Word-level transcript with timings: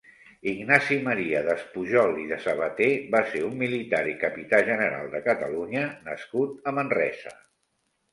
Ignasi 0.51 0.95
Maria 1.07 1.41
Despujol 1.47 2.15
i 2.21 2.23
de 2.31 2.39
Sabater 2.45 2.87
va 3.15 3.21
ser 3.33 3.41
un 3.49 3.53
militar 3.59 3.99
i 4.13 4.15
capità 4.23 4.63
general 4.71 5.13
de 5.17 5.21
Catalunya 5.27 5.85
nascut 6.09 6.71
a 6.73 6.75
Manresa. 6.79 7.35